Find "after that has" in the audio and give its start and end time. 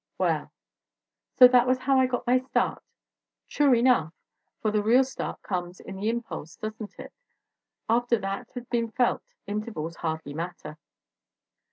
7.87-8.65